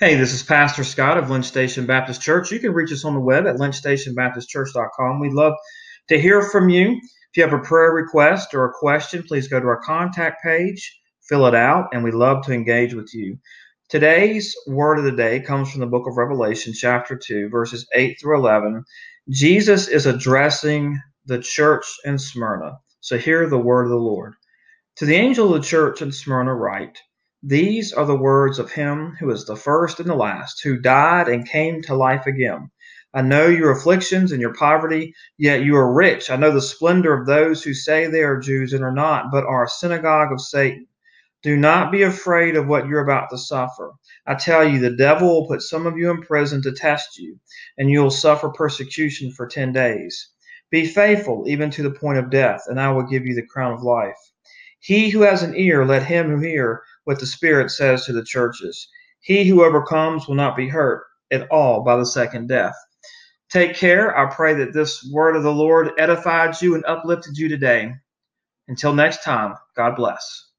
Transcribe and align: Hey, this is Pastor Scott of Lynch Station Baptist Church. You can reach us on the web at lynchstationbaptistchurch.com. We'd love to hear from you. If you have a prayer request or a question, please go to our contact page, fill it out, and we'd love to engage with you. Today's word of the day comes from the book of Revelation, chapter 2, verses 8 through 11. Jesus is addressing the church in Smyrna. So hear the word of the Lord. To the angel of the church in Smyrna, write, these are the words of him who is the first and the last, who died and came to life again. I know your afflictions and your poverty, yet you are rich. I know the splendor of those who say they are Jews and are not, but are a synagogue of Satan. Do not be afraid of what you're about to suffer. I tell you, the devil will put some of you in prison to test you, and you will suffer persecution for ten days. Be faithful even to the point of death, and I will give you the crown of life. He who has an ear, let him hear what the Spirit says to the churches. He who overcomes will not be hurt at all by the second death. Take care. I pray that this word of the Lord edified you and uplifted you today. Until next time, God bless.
Hey, 0.00 0.16
this 0.16 0.34
is 0.34 0.42
Pastor 0.42 0.82
Scott 0.82 1.18
of 1.18 1.30
Lynch 1.30 1.44
Station 1.44 1.86
Baptist 1.86 2.20
Church. 2.20 2.50
You 2.50 2.58
can 2.58 2.72
reach 2.72 2.90
us 2.90 3.04
on 3.04 3.14
the 3.14 3.20
web 3.20 3.46
at 3.46 3.58
lynchstationbaptistchurch.com. 3.58 5.20
We'd 5.20 5.32
love 5.32 5.52
to 6.08 6.20
hear 6.20 6.42
from 6.42 6.68
you. 6.68 6.98
If 7.00 7.36
you 7.36 7.44
have 7.44 7.52
a 7.52 7.60
prayer 7.60 7.92
request 7.92 8.54
or 8.54 8.64
a 8.64 8.72
question, 8.72 9.22
please 9.22 9.46
go 9.46 9.60
to 9.60 9.66
our 9.68 9.80
contact 9.84 10.42
page, 10.42 11.00
fill 11.28 11.46
it 11.46 11.54
out, 11.54 11.90
and 11.92 12.02
we'd 12.02 12.14
love 12.14 12.44
to 12.46 12.52
engage 12.52 12.92
with 12.92 13.14
you. 13.14 13.38
Today's 13.88 14.52
word 14.66 14.98
of 14.98 15.04
the 15.04 15.12
day 15.12 15.38
comes 15.38 15.70
from 15.70 15.78
the 15.78 15.86
book 15.86 16.08
of 16.08 16.16
Revelation, 16.16 16.72
chapter 16.72 17.14
2, 17.16 17.48
verses 17.48 17.86
8 17.94 18.16
through 18.20 18.38
11. 18.38 18.82
Jesus 19.30 19.86
is 19.86 20.06
addressing 20.06 21.00
the 21.26 21.38
church 21.38 21.86
in 22.04 22.18
Smyrna. 22.18 22.78
So 22.98 23.16
hear 23.16 23.48
the 23.48 23.58
word 23.58 23.84
of 23.84 23.90
the 23.90 23.96
Lord. 23.96 24.34
To 24.96 25.06
the 25.06 25.14
angel 25.14 25.54
of 25.54 25.62
the 25.62 25.68
church 25.68 26.02
in 26.02 26.10
Smyrna, 26.10 26.52
write, 26.52 26.98
these 27.46 27.92
are 27.92 28.06
the 28.06 28.16
words 28.16 28.58
of 28.58 28.72
him 28.72 29.14
who 29.20 29.30
is 29.30 29.44
the 29.44 29.54
first 29.54 30.00
and 30.00 30.08
the 30.08 30.14
last, 30.14 30.62
who 30.62 30.80
died 30.80 31.28
and 31.28 31.46
came 31.46 31.82
to 31.82 31.94
life 31.94 32.26
again. 32.26 32.70
I 33.12 33.20
know 33.20 33.48
your 33.48 33.70
afflictions 33.70 34.32
and 34.32 34.40
your 34.40 34.54
poverty, 34.54 35.14
yet 35.36 35.62
you 35.62 35.76
are 35.76 35.92
rich. 35.92 36.30
I 36.30 36.36
know 36.36 36.50
the 36.50 36.62
splendor 36.62 37.12
of 37.12 37.26
those 37.26 37.62
who 37.62 37.74
say 37.74 38.06
they 38.06 38.22
are 38.22 38.38
Jews 38.38 38.72
and 38.72 38.82
are 38.82 38.94
not, 38.94 39.26
but 39.30 39.44
are 39.44 39.64
a 39.64 39.68
synagogue 39.68 40.32
of 40.32 40.40
Satan. 40.40 40.86
Do 41.42 41.54
not 41.54 41.92
be 41.92 42.00
afraid 42.00 42.56
of 42.56 42.66
what 42.66 42.86
you're 42.86 43.04
about 43.04 43.28
to 43.28 43.36
suffer. 43.36 43.92
I 44.26 44.36
tell 44.36 44.66
you, 44.66 44.78
the 44.78 44.96
devil 44.96 45.28
will 45.28 45.46
put 45.46 45.60
some 45.60 45.86
of 45.86 45.98
you 45.98 46.10
in 46.10 46.22
prison 46.22 46.62
to 46.62 46.72
test 46.72 47.18
you, 47.18 47.38
and 47.76 47.90
you 47.90 48.02
will 48.02 48.10
suffer 48.10 48.48
persecution 48.48 49.30
for 49.30 49.46
ten 49.46 49.70
days. 49.70 50.30
Be 50.70 50.86
faithful 50.86 51.44
even 51.46 51.70
to 51.72 51.82
the 51.82 51.90
point 51.90 52.16
of 52.16 52.30
death, 52.30 52.62
and 52.68 52.80
I 52.80 52.90
will 52.90 53.06
give 53.06 53.26
you 53.26 53.34
the 53.34 53.46
crown 53.46 53.74
of 53.74 53.82
life. 53.82 54.16
He 54.84 55.08
who 55.08 55.22
has 55.22 55.42
an 55.42 55.56
ear, 55.56 55.86
let 55.86 56.02
him 56.02 56.42
hear 56.42 56.82
what 57.04 57.18
the 57.18 57.24
Spirit 57.24 57.70
says 57.70 58.04
to 58.04 58.12
the 58.12 58.22
churches. 58.22 58.86
He 59.20 59.48
who 59.48 59.64
overcomes 59.64 60.28
will 60.28 60.34
not 60.34 60.58
be 60.58 60.68
hurt 60.68 61.04
at 61.32 61.48
all 61.50 61.82
by 61.82 61.96
the 61.96 62.04
second 62.04 62.48
death. 62.48 62.74
Take 63.48 63.74
care. 63.76 64.14
I 64.14 64.30
pray 64.34 64.52
that 64.52 64.74
this 64.74 65.02
word 65.10 65.36
of 65.36 65.42
the 65.42 65.54
Lord 65.54 65.92
edified 65.96 66.60
you 66.60 66.74
and 66.74 66.84
uplifted 66.84 67.38
you 67.38 67.48
today. 67.48 67.94
Until 68.68 68.92
next 68.92 69.24
time, 69.24 69.54
God 69.74 69.96
bless. 69.96 70.50